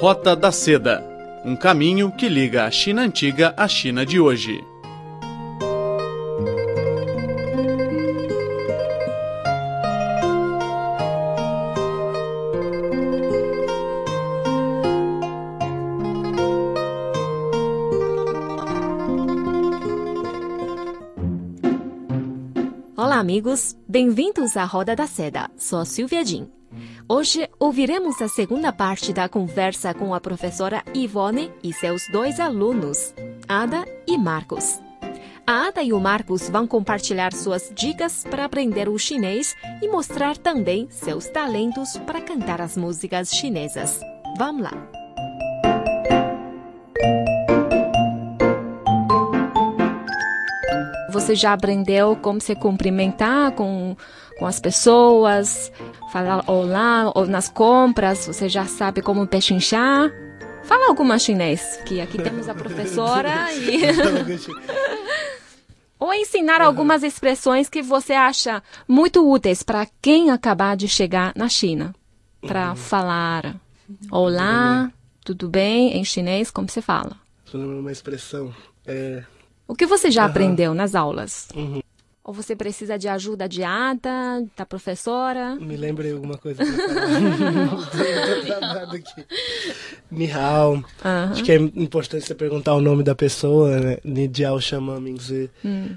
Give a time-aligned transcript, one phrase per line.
[0.00, 1.02] Rota da Seda
[1.44, 4.62] um caminho que liga a China antiga à China de hoje.
[22.96, 23.76] Olá, amigos.
[23.86, 25.50] Bem-vindos à Roda da Seda.
[25.56, 26.48] Sou Silvia Jin.
[27.08, 33.14] Hoje ouviremos a segunda parte da conversa com a professora Ivone e seus dois alunos,
[33.48, 34.80] Ada e Marcos.
[35.46, 40.38] A Ada e o Marcos vão compartilhar suas dicas para aprender o chinês e mostrar
[40.38, 44.00] também seus talentos para cantar as músicas chinesas.
[44.38, 45.03] Vamos lá!
[51.14, 53.96] Você já aprendeu como se cumprimentar com,
[54.36, 55.70] com as pessoas,
[56.12, 60.10] falar olá, ou nas compras, você já sabe como pechinchar?
[60.64, 63.82] Fala alguma chinês, que aqui temos a professora e...
[66.00, 71.48] ou ensinar algumas expressões que você acha muito úteis para quem acabar de chegar na
[71.48, 71.94] China.
[72.40, 72.76] Para uhum.
[72.76, 73.54] falar
[74.10, 74.90] olá,
[75.24, 75.96] tudo bem?
[75.96, 77.16] Em chinês, como se fala?
[77.54, 78.52] Uma expressão.
[78.84, 79.22] É,
[79.66, 80.30] o que você já uhum.
[80.30, 81.48] aprendeu nas aulas?
[81.54, 81.80] Uhum.
[82.22, 85.56] Ou você precisa de ajuda de ata, da professora?
[85.56, 89.26] Me lembrei alguma coisa pra aqui.
[90.10, 90.76] Nihao.
[90.76, 90.84] Uhum.
[91.30, 93.98] Acho que é importante você perguntar o nome da pessoa, né?
[94.02, 94.98] Nidiao Xamã
[95.62, 95.96] hum.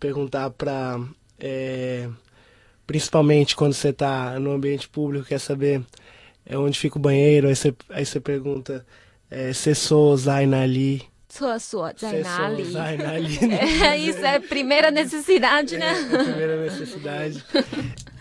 [0.00, 1.00] Perguntar pra...
[1.38, 2.08] É,
[2.84, 5.80] principalmente quando você está no ambiente público, quer saber
[6.44, 8.84] é, onde fica o banheiro, aí você, aí você pergunta
[9.30, 11.06] é, se sou Zainali.
[11.29, 12.71] 厕所在哪里？
[12.71, 13.37] 在哪里？
[13.51, 15.87] é, isso é primeira necessidade, né?
[15.87, 17.43] É, é primeira necessidade.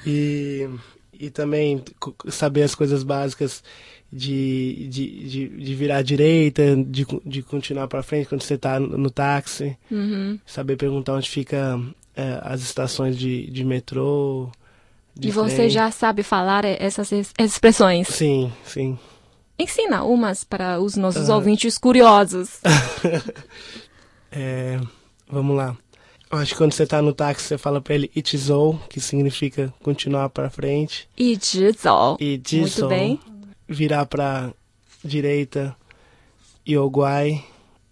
[0.07, 0.69] E,
[1.13, 1.83] e também
[2.31, 3.63] saber as coisas básicas
[4.11, 8.81] de, de, de, de virar à direita, de, de continuar para frente quando você está
[8.81, 9.77] no táxi.
[9.91, 10.39] Uhum.
[10.47, 11.79] Saber perguntar onde fica
[12.17, 14.51] é, as estações de, de metrô.
[15.15, 15.69] De e você trem.
[15.69, 18.09] já sabe falar essas expressões?
[18.09, 18.99] Sim, sim.
[19.60, 21.34] Ensina umas para os nossos uh...
[21.34, 22.60] ouvintes curiosos.
[24.32, 24.80] é,
[25.28, 25.76] vamos lá.
[26.30, 29.74] Eu acho que quando você está no táxi, você fala para ele Ichizou, que significa
[29.82, 31.10] continuar para frente.
[31.18, 32.18] Ichizou.
[32.20, 33.20] Muito bem.
[33.68, 34.54] Virar para
[35.04, 35.76] direita,
[36.68, 37.44] Yoguai.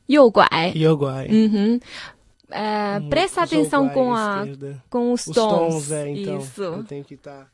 [0.09, 0.73] Yoguai.
[0.75, 1.27] Yoguai.
[1.29, 1.79] Uhum.
[2.51, 4.45] É, presta atenção com, a,
[4.89, 5.73] com os, os tons.
[5.73, 5.91] tons.
[5.91, 6.37] é, então.
[6.37, 6.61] Isso.
[6.61, 7.47] Eu tenho que estar tá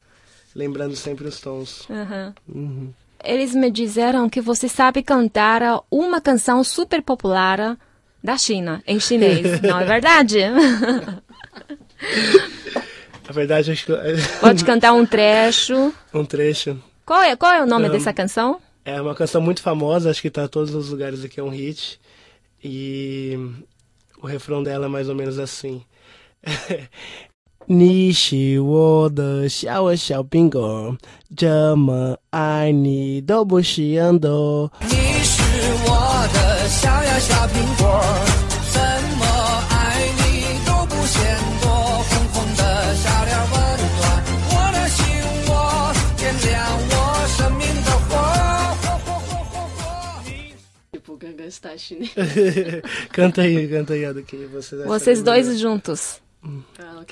[0.53, 1.87] lembrando sempre os tons.
[1.89, 2.33] Uhum.
[2.53, 2.93] Uhum
[3.23, 7.77] eles me disseram que você sabe cantar uma canção super popular
[8.23, 9.61] da China, em chinês.
[9.63, 10.39] Não é verdade?
[13.27, 13.93] Na verdade, acho que...
[14.41, 15.93] Pode cantar um trecho.
[16.13, 16.77] Um trecho.
[17.05, 18.61] Qual é, qual é o nome um, dessa canção?
[18.83, 21.49] É uma canção muito famosa, acho que está em todos os lugares aqui, é um
[21.49, 21.99] hit.
[22.63, 23.37] E
[24.21, 25.83] o refrão dela é mais ou menos assim.
[27.68, 30.96] 你是我的小小苹果，
[31.36, 34.28] 这么爱你都不是样的。
[34.82, 34.94] 你
[35.24, 35.42] 是
[35.84, 38.00] 我的小呀小苹果，
[38.70, 38.80] 怎
[39.18, 39.26] 么
[39.68, 41.68] 爱你都不嫌多。
[42.06, 43.54] 红红的小脸温
[43.98, 44.00] 暖
[44.52, 45.02] 我的心
[45.48, 45.50] 窝，
[46.16, 46.54] 点亮
[46.88, 46.94] 我
[47.36, 48.14] 生命的火。
[48.80, 49.82] 火火火火火！
[50.92, 52.06] Tipo, Gangan Style
[53.12, 56.20] Canta aí, canta aí, do que vocês Vocês dois juntos.
[56.43, 57.03] Ah,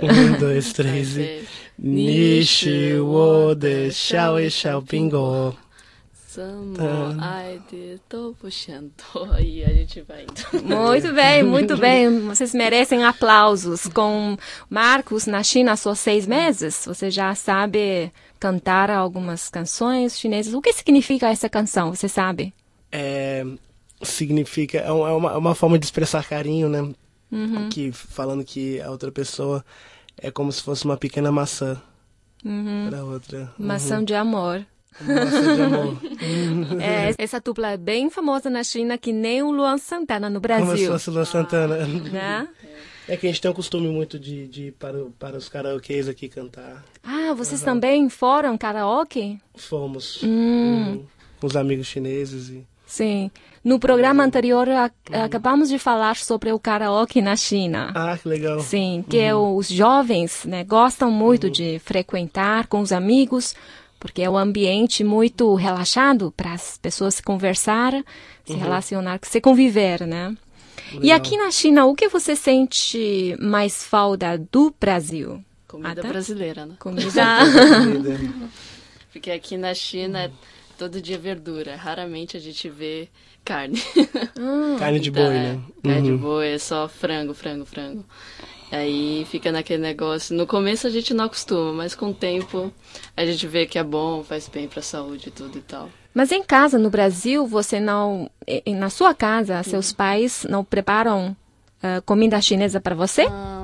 [0.00, 1.44] um, dois, três e.
[1.78, 5.56] Nishi wo de xiao e xiao bingo.
[9.40, 10.62] E a gente vai indo.
[10.62, 12.20] Muito bem, muito bem.
[12.20, 13.86] Vocês merecem aplausos.
[13.88, 14.36] Com
[14.68, 20.52] Marcos na China há só seis meses, você já sabe cantar algumas canções chinesas.
[20.54, 21.94] O que significa essa canção?
[21.94, 22.52] Você sabe?
[22.92, 23.44] É,
[24.02, 26.94] significa é uma, é uma forma de expressar carinho, né?
[27.30, 27.68] Uhum.
[27.68, 29.64] Que, falando que a outra pessoa
[30.16, 31.80] é como se fosse uma pequena maçã
[32.44, 32.86] uhum.
[32.88, 33.52] para outra.
[33.58, 34.04] Maçã uhum.
[34.04, 34.66] de amor.
[35.00, 35.98] Maçã de amor.
[36.80, 40.66] é, essa dupla é bem famosa na China, que nem o Luan Santana no Brasil.
[40.66, 41.78] Como se fosse o Luan Santana.
[41.82, 42.48] Ah, né?
[43.08, 46.08] É que a gente tem um costume muito de, de ir para, para os karaokês
[46.08, 46.84] aqui cantar.
[47.04, 49.38] Ah, vocês também foram karaoke?
[49.54, 50.22] Fomos.
[50.24, 51.04] Hum.
[51.40, 52.66] Com os amigos chineses e...
[52.86, 53.32] Sim.
[53.64, 54.90] No programa anterior a,
[55.24, 57.92] acabamos de falar sobre o karaoke na China.
[57.96, 58.60] Ah, que legal.
[58.60, 59.56] Sim, que uhum.
[59.56, 61.52] os jovens né, gostam muito uhum.
[61.52, 63.56] de frequentar com os amigos,
[63.98, 67.92] porque é um ambiente muito relaxado para as pessoas conversar,
[68.44, 68.60] se uhum.
[68.60, 70.36] relacionar, se conviver, né?
[70.92, 71.02] Legal.
[71.02, 75.42] E aqui na China, o que você sente mais falta do Brasil?
[75.66, 76.74] Comida brasileira, né?
[76.78, 77.10] Comida.
[79.12, 80.30] Porque aqui na China
[80.78, 81.76] todo dia verdura.
[81.76, 83.08] Raramente a gente vê
[83.44, 83.80] carne.
[84.78, 85.60] Carne de Então, boi, é, né?
[85.82, 86.18] Carne de Uhum.
[86.18, 88.04] boi é só frango, frango, frango.
[88.70, 90.36] Aí fica naquele negócio.
[90.36, 92.72] No começo a gente não acostuma, mas com o tempo
[93.16, 95.88] a gente vê que é bom, faz bem pra saúde e tudo e tal.
[96.12, 98.30] Mas em casa, no Brasil, você não.
[98.66, 101.36] Na sua casa, seus pais não preparam
[101.82, 103.26] ah, comida chinesa para você?
[103.30, 103.55] Ah,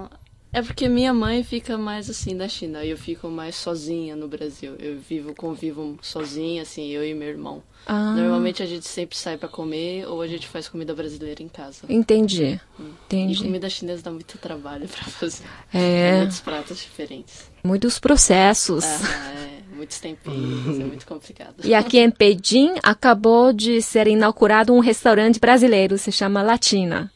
[0.52, 4.28] é porque minha mãe fica mais assim da China, e eu fico mais sozinha no
[4.28, 4.74] Brasil.
[4.78, 7.62] Eu vivo, convivo sozinha, assim, eu e meu irmão.
[7.86, 8.14] Ah.
[8.14, 11.80] Normalmente a gente sempre sai pra comer ou a gente faz comida brasileira em casa.
[11.88, 12.60] Entendi.
[12.78, 13.42] E Entendi.
[13.42, 15.44] comida chinesa dá muito trabalho pra fazer.
[15.72, 16.18] É.
[16.18, 17.50] muitos pratos diferentes.
[17.64, 18.84] Muitos processos.
[18.84, 21.54] Ah, é, muitos temperos, é muito complicado.
[21.64, 27.10] E aqui em Pequim acabou de ser inaugurado um restaurante brasileiro, se chama Latina.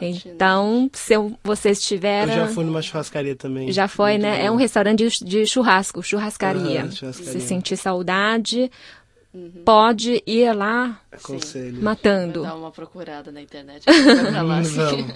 [0.00, 1.98] Então, se eu- vocês Eu
[2.28, 3.70] já fui numa churrascaria também.
[3.72, 4.44] Já foi, Muito né?
[4.44, 4.54] É bom.
[4.54, 6.80] um restaurante de, de churrasco, churrascaria.
[6.82, 7.32] Aham, churrascaria.
[7.32, 8.70] Se sentir saudade,
[9.64, 11.82] pode ir lá Aconselho.
[11.82, 12.40] matando.
[12.40, 13.84] Vou dar uma procurada na internet.
[14.44, 15.06] Lá, assim.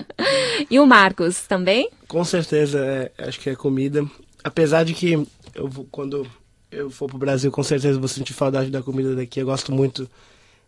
[0.71, 1.89] E o Marcos também?
[2.09, 4.05] Com certeza, é, acho que é comida.
[4.45, 5.13] Apesar de que
[5.55, 6.27] eu vou, quando
[6.71, 9.41] eu for pro Brasil, com certeza vou sentir saudade da comida daqui.
[9.41, 10.09] Eu gosto muito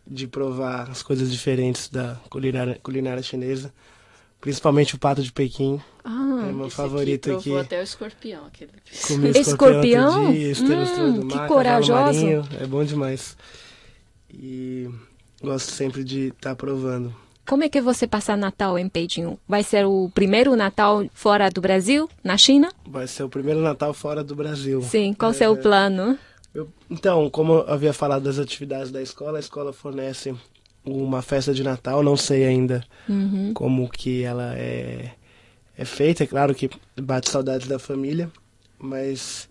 [0.07, 3.73] de provar as coisas diferentes da culinária, culinária chinesa.
[4.45, 5.81] Principalmente o pato de Pequim.
[6.05, 7.37] Ah, é meu Esse favorito aqui.
[7.39, 7.45] aqui.
[7.45, 8.45] Provou até o escorpião.
[8.45, 8.71] Aquele...
[9.09, 10.21] Comi Escorpião?
[10.21, 10.53] outro dia,
[11.03, 12.27] Hum, do que mar, corajoso.
[12.61, 13.39] É bom demais.
[14.33, 14.89] E
[15.43, 17.15] gosto sempre de estar provando.
[17.47, 19.39] como é que você passa Natal em Pequim?
[19.49, 22.71] Vai ser o primeiro Natal fora do Brasil, na China?
[22.87, 24.83] Vai ser o primeiro Natal fora do Brasil.
[24.83, 26.19] Sim, qual o É, seu plano?
[26.55, 30.35] Eu- então, como eu havia falado das atividades da escola, a escola fornece
[30.85, 33.53] uma festa de Natal, não sei ainda Uhum.
[33.55, 35.11] como que ela é,
[35.77, 36.71] é feita, é claro que
[37.01, 38.31] bate saudades da família,
[38.79, 39.49] mas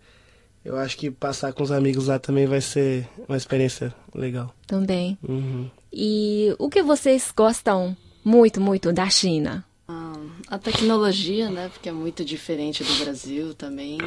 [0.64, 4.54] eu acho que passar com os amigos lá também vai ser uma experiência legal.
[4.68, 5.18] Também.
[5.28, 5.70] Uhum.
[5.92, 9.64] E o que vocês gostam muito, muito da China?
[9.88, 10.14] Ah,
[10.48, 11.70] a tecnologia, né?
[11.70, 13.98] Porque é muito diferente do Brasil também.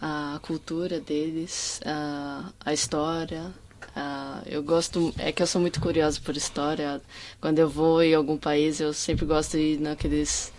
[0.00, 3.50] A cultura deles, a, a história.
[3.94, 7.00] Ah, eu gosto, é que eu sou muito curiosa por história.
[7.40, 10.52] Quando eu vou em algum país, eu sempre gosto de ir naqueles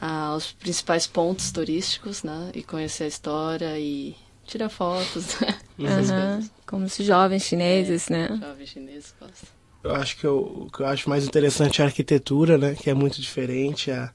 [0.00, 2.50] ah, os principais pontos turísticos, né?
[2.54, 4.14] E conhecer a história e
[4.44, 5.58] tirar fotos, né?
[5.76, 6.50] Coisas.
[6.66, 8.28] Como os jovens chineses, né?
[8.40, 9.46] Jovem chinês gosta.
[9.84, 12.74] Eu acho que eu- o que eu acho mais interessante é a arquitetura, né?
[12.74, 13.90] Que é muito diferente.
[13.90, 14.12] a-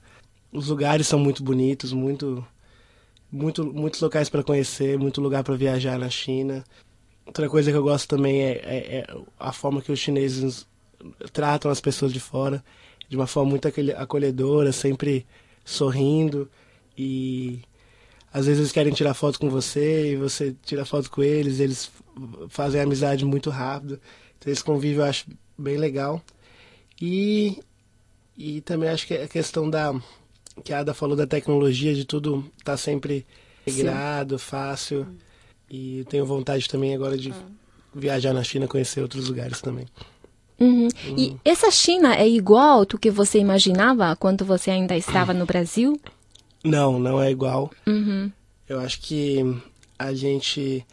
[0.52, 2.46] os lugares são muito bonitos, muito,
[3.32, 6.64] muito, muitos locais para conhecer, muito lugar para viajar na China.
[7.26, 10.68] Outra coisa que eu gosto também é, é- é a forma que os chineses
[11.32, 12.64] tratam as pessoas de fora,
[13.10, 15.26] de uma forma muito acolhe- acolhedora, sempre
[15.64, 16.50] sorrindo
[16.98, 17.60] e
[18.34, 21.92] às vezes eles querem tirar foto com você e você tira foto com eles, eles
[22.50, 24.00] fazem amizade muito rápido.
[24.40, 25.26] Então esse convívio eu acho
[25.58, 26.22] bem legal.
[27.02, 27.60] E,
[28.38, 29.94] e também acho que a questão da.
[30.64, 33.26] que a Ada falou da tecnologia, de tudo tá sempre
[33.66, 35.08] integrado, fácil.
[35.72, 37.34] E eu tenho vontade também agora de
[37.96, 39.86] viajar na China, conhecer outros lugares também.
[40.60, 40.90] Uhum.
[41.18, 46.00] E essa China é igual do que você imaginava quando você ainda estava no Brasil?
[46.62, 47.72] Não, não é igual.
[47.88, 48.30] Uhum.
[48.68, 49.40] Eu acho que
[49.98, 50.86] a gente,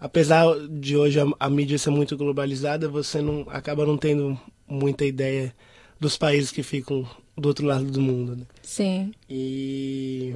[0.00, 5.04] apesar de hoje a, a mídia ser muito globalizada, você não acaba não tendo muita
[5.04, 5.54] ideia
[5.98, 8.36] dos países que ficam do outro lado do mundo.
[8.36, 8.44] Né?
[8.62, 9.12] Sim.
[9.30, 10.34] E,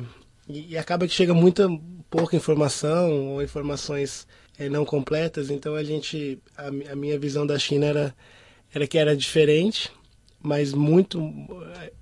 [0.49, 1.69] e, acaba que chega muita
[2.11, 4.26] pouca informação ou informações
[4.59, 5.50] eh, não completas.
[5.50, 8.14] Então a gente, a, a minha visão da China era
[8.75, 9.90] era que era diferente,
[10.43, 11.19] mas muito,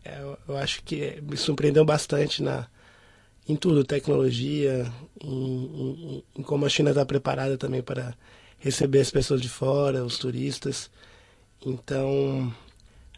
[0.04, 2.66] eh, eu- eu acho que me surpreendeu bastante na
[3.48, 8.12] em tudo, tecnologia, em, em- em como a China está preparada também para
[8.58, 10.90] receber as pessoas de fora, os turistas.
[11.64, 12.52] Então,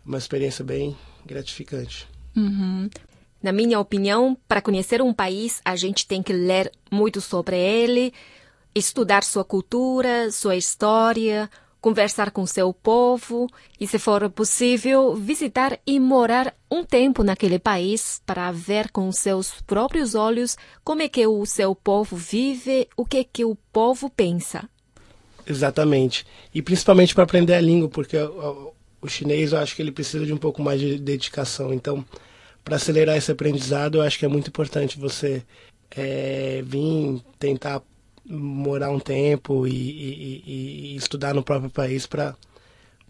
[0.05, 0.95] uma experiência bem
[1.25, 2.07] gratificante.
[2.37, 2.89] Uhum.
[3.43, 8.13] Na minha opinião, para conhecer um país, a gente tem que ler muito sobre ele,
[8.75, 11.49] estudar sua cultura, sua história,
[11.81, 13.47] conversar com seu povo
[13.79, 19.61] e, se for possível, visitar e morar um tempo naquele país para ver com seus
[19.63, 24.11] próprios olhos como é que o seu povo vive, o que é que o povo
[24.11, 24.69] pensa.
[25.47, 26.27] Exatamente.
[26.55, 30.33] E principalmente para aprender a língua, porque o, chinês eu acho que ele precisa de
[30.33, 31.73] um pouco mais de dedicação.
[31.73, 32.05] Então,
[32.69, 35.43] para acelerar esse aprendizado, eu acho que é muito importante você
[35.91, 37.81] é, vir tentar
[38.27, 42.37] morar um tempo e, e- e- e estudar no próprio país para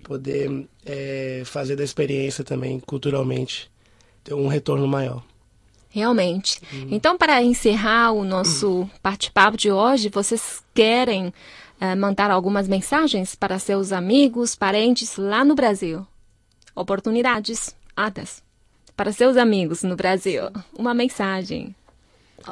[0.04, 3.68] poder é, fazer da experiência também culturalmente
[4.22, 5.24] ter um retorno maior.
[5.90, 6.60] Realmente.
[6.88, 11.28] Então, para encerrar o nosso bate-papo de hoje, vocês querem
[11.80, 16.06] uh, mandar algumas mensagens para seus amigos, parentes lá no Brasil.
[16.76, 18.46] Oportunidades, atas.
[18.98, 21.72] Para seus amigos no Brasil, uma mensagem.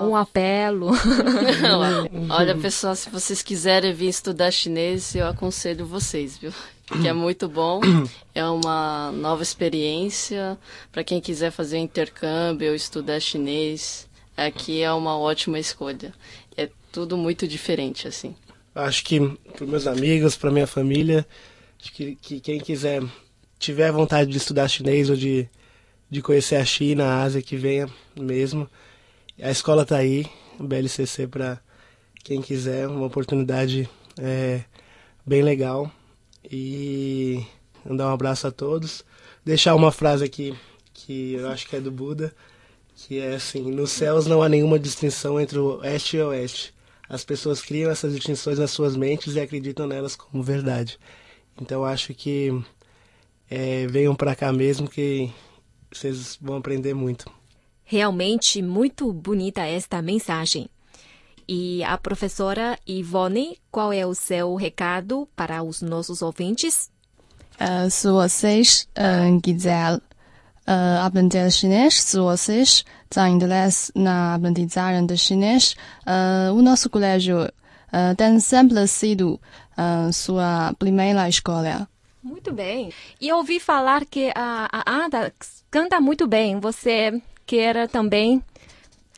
[0.00, 0.92] Um apelo.
[2.30, 6.52] Olha, pessoal, se vocês quiserem vir estudar chinês, eu aconselho vocês, viu?
[7.02, 7.80] Que é muito bom,
[8.32, 10.56] é uma nova experiência
[10.92, 14.08] para quem quiser fazer intercâmbio ou estudar chinês.
[14.36, 16.14] Aqui é uma ótima escolha.
[16.56, 18.36] É tudo muito diferente, assim.
[18.72, 19.18] Acho que
[19.52, 21.26] para meus amigos, para minha família,
[21.82, 23.02] acho que, que quem quiser
[23.58, 25.48] tiver vontade de estudar chinês ou de,
[26.10, 28.68] de conhecer a China, a Ásia, que venha mesmo.
[29.40, 30.26] A escola está aí,
[30.58, 31.60] BLCC para
[32.24, 34.62] quem quiser, uma oportunidade é,
[35.24, 35.90] bem legal.
[36.50, 37.44] E
[37.84, 39.04] mandar um abraço a todos.
[39.44, 40.56] Deixar uma frase aqui
[40.92, 42.34] que eu acho que é do Buda,
[42.94, 46.74] que é assim: Nos céus não há nenhuma distinção entre o oeste e o oeste.
[47.08, 50.98] As pessoas criam essas distinções nas suas mentes e acreditam nelas como verdade.
[51.60, 52.50] Então acho que
[53.48, 55.30] é, venham para cá mesmo que
[55.98, 57.30] vocês vão aprender muito.
[57.84, 60.68] Realmente muito bonita esta mensagem.
[61.48, 66.90] E a professora Ivone, qual é o seu recado para os nossos ouvintes?
[67.60, 70.00] Uh, se vocês uh, quiserem
[70.66, 77.44] uh, aprender chinês, se vocês têm interesse na aprendizagem de chinês, uh, o nosso colégio
[77.44, 79.40] uh, tem sempre sido
[79.78, 81.88] uh, sua primeira escola.
[82.26, 82.92] Muito bem.
[83.20, 85.32] E eu ouvi falar que a, a Ada
[85.70, 86.58] canta muito bem.
[86.58, 88.42] Você quer também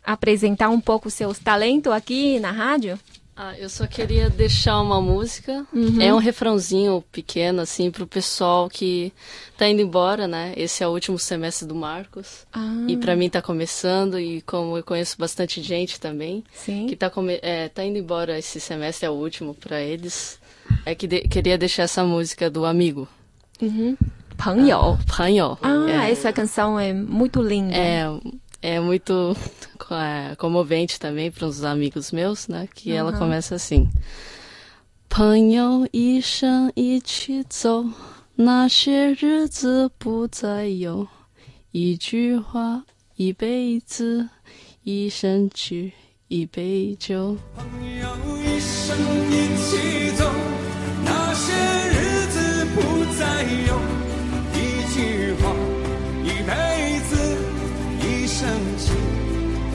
[0.04, 2.98] apresentar um pouco seus talentos aqui na rádio?
[3.34, 5.66] Ah, eu só queria deixar uma música.
[5.72, 6.02] Uhum.
[6.02, 9.10] É um refrãozinho pequeno, assim, pro pessoal que
[9.56, 10.52] tá indo embora, né?
[10.54, 12.46] Esse é o último semestre do Marcos.
[12.52, 12.84] Ah.
[12.88, 16.86] E para mim tá começando, e como eu conheço bastante gente também, Sim.
[16.88, 20.37] que tá, come é, tá indo embora esse semestre, é o último para eles
[20.85, 23.07] é que de, queria deixar essa música do amigo.
[23.61, 23.97] Uhum.
[24.37, 24.97] 朋友.
[24.99, 25.57] Ah, 朋友.
[25.61, 26.11] Ah, é.
[26.11, 27.73] essa canção é muito linda.
[27.75, 28.05] É,
[28.61, 29.35] é muito
[29.91, 32.67] é, comovente também para os amigos meus, né?
[32.73, 32.97] Que uhum.
[32.97, 33.89] ela começa assim.
[35.09, 37.85] 朋友一生一起走，
[38.35, 38.67] 那
[51.37, 51.53] 些
[51.89, 52.77] 日子不
[53.17, 53.21] 再
[53.67, 53.71] 有。
[54.53, 54.57] 一
[54.93, 55.43] 句话，
[56.23, 56.51] 一辈
[57.09, 57.11] 子，
[58.01, 58.91] 一生去，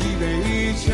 [0.00, 0.92] 一杯酒。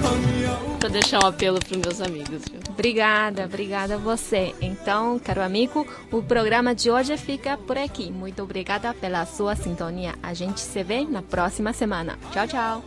[0.00, 0.06] 朋
[0.42, 0.78] 友一生一起走。
[0.78, 2.42] Para deixar um apelo para os meus amigos.
[2.48, 2.60] Viu?
[2.70, 4.54] Obrigada, obrigada a você.
[4.60, 8.12] Então, caro amigo, o programa de hoje fica por aqui.
[8.12, 10.14] Muito obrigada pela sua sintonia.
[10.22, 12.16] A gente se vê na próxima semana.
[12.30, 12.84] Tchau, tchau.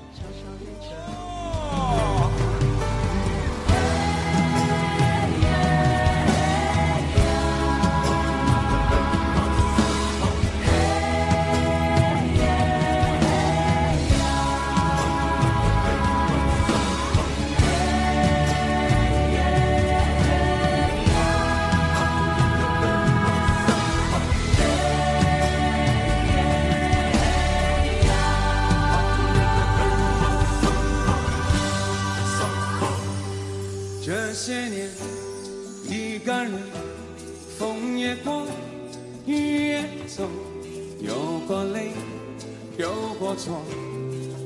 [43.15, 43.63] 过错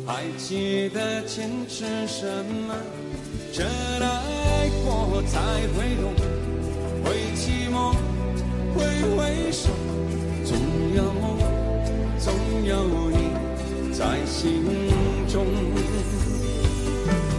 [0.06, 2.74] 还记得坚持什么？
[3.52, 5.40] 真爱过才
[5.74, 6.14] 会懂，
[7.04, 7.94] 会寂寞，
[8.74, 8.78] 会
[9.16, 9.18] 回
[9.50, 9.68] 首，
[10.44, 10.56] 总
[10.94, 11.38] 有梦，
[12.18, 12.32] 总
[12.64, 12.70] 有
[13.10, 13.16] 你
[13.92, 14.64] 在心
[15.28, 15.44] 中。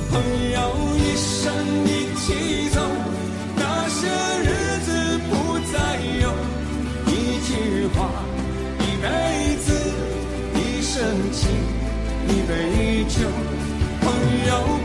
[0.09, 0.13] 朋
[0.51, 0.57] 友
[0.97, 1.41] 一生
[1.85, 2.25] 一起
[2.69, 2.77] 走，
[3.55, 3.99] 那些
[4.43, 4.49] 日
[4.85, 4.89] 子
[5.29, 5.31] 不
[5.71, 5.75] 再
[6.21, 6.23] 有，
[7.07, 7.09] 一
[7.47, 7.49] 句
[7.95, 7.99] 话，
[8.79, 9.40] 一辈子，
[11.31, 11.49] 情。
[12.27, 13.27] 一杯酒，
[14.01, 14.11] 朋
[14.47, 14.80] 友。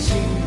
[0.00, 0.39] 情。